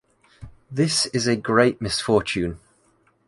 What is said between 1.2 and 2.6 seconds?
a great misfortune!